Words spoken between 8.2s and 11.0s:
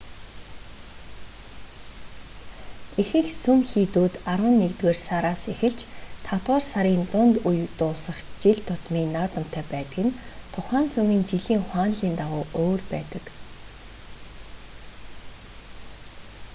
жил тутмын наадамтай байдаг нь тухайн